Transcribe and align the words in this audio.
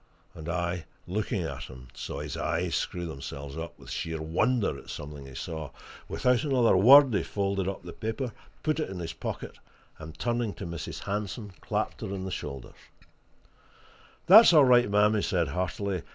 And 0.33 0.49
I, 0.49 0.85
looking 1.05 1.43
at 1.43 1.65
him, 1.65 1.89
saw 1.93 2.21
his 2.21 2.35
eyes 2.35 2.73
screw 2.73 3.05
themselves 3.05 3.55
up 3.55 3.77
with 3.77 3.91
sheer 3.91 4.19
wonder 4.19 4.75
at 4.75 4.89
something 4.89 5.27
he 5.27 5.35
saw. 5.35 5.69
Without 6.09 6.43
another 6.43 6.75
word 6.75 7.13
he 7.13 7.21
folded 7.21 7.67
up 7.67 7.83
the 7.83 7.93
paper, 7.93 8.31
put 8.63 8.79
it 8.79 8.89
in 8.89 8.97
his 8.97 9.13
pocket, 9.13 9.59
and 9.99 10.17
turning 10.17 10.55
to 10.55 10.65
Mrs. 10.65 11.03
Hanson, 11.03 11.51
clapped 11.61 12.01
her 12.01 12.07
on 12.11 12.25
the 12.25 12.31
shoulder. 12.31 12.71
"That's 14.25 14.53
all 14.53 14.65
right, 14.65 14.89
ma'am!" 14.89 15.13
he 15.13 15.21
said 15.21 15.49
heartily. 15.49 16.01